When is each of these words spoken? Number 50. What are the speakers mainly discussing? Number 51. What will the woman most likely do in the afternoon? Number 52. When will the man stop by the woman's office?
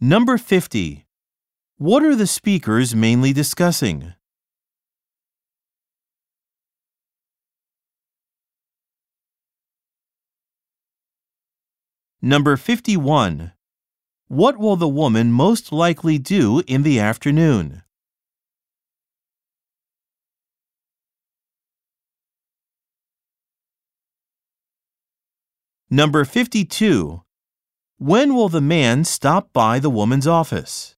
Number 0.00 0.36
50. 0.36 1.06
What 1.78 2.02
are 2.02 2.14
the 2.14 2.26
speakers 2.26 2.94
mainly 2.94 3.32
discussing? 3.32 4.12
Number 12.20 12.58
51. 12.58 13.52
What 14.28 14.58
will 14.58 14.76
the 14.76 14.86
woman 14.86 15.32
most 15.32 15.72
likely 15.72 16.18
do 16.18 16.62
in 16.66 16.82
the 16.82 17.00
afternoon? 17.00 17.82
Number 25.88 26.26
52. 26.26 27.22
When 27.98 28.34
will 28.34 28.50
the 28.50 28.60
man 28.60 29.04
stop 29.04 29.54
by 29.54 29.78
the 29.78 29.88
woman's 29.88 30.26
office? 30.26 30.95